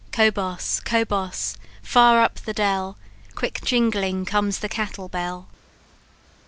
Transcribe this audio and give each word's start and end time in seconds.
Cobos! 0.11 0.81
cobos! 0.83 1.57
far 1.83 2.23
up 2.23 2.39
the 2.39 2.53
dell 2.53 2.97
Quick 3.35 3.61
jingling 3.63 4.25
comes 4.25 4.57
the 4.57 4.67
cattle 4.67 5.07
bell!" 5.09 5.47